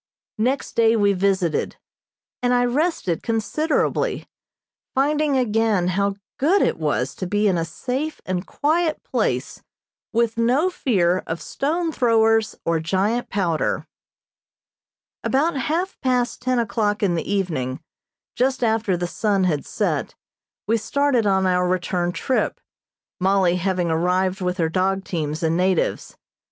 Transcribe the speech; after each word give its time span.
Next 0.39 0.75
day 0.75 0.95
we 0.95 1.13
visited, 1.13 1.75
and 2.41 2.55
I 2.55 2.65
rested 2.65 3.21
considerably, 3.21 4.27
finding 4.95 5.37
again 5.37 5.89
how 5.89 6.15
good 6.39 6.63
it 6.63 6.79
was 6.79 7.13
to 7.17 7.27
be 7.27 7.47
in 7.47 7.55
a 7.55 7.63
safe 7.63 8.19
and 8.25 8.43
quiet 8.47 9.03
place 9.03 9.61
with 10.11 10.39
no 10.39 10.71
fear 10.71 11.19
of 11.27 11.39
stone 11.39 11.91
throwers 11.91 12.55
or 12.65 12.79
giant 12.79 13.29
powder. 13.29 13.85
About 15.23 15.55
half 15.55 15.95
past 16.01 16.41
ten 16.41 16.57
o'clock 16.57 17.03
in 17.03 17.13
the 17.13 17.31
evening, 17.31 17.79
just 18.35 18.63
after 18.63 18.97
the 18.97 19.05
sun 19.05 19.43
had 19.43 19.67
set, 19.67 20.15
we 20.65 20.77
started 20.77 21.27
on 21.27 21.45
our 21.45 21.67
return 21.67 22.11
trip, 22.11 22.59
Mollie 23.19 23.57
having 23.57 23.91
arrived 23.91 24.41
with 24.41 24.57
her 24.57 24.67
dog 24.67 25.03
teams 25.03 25.43
and 25.43 25.55
natives. 25.55 26.17